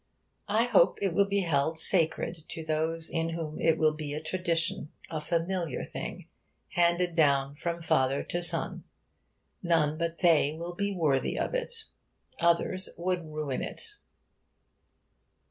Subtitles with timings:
[0.49, 4.19] I hope it will be held sacred to those in whom it will be a
[4.19, 6.27] tradition a familiar thing
[6.69, 8.83] handed down from father to son.
[9.61, 11.83] None but they will be worthy of it.
[12.39, 13.97] Others would ruin it.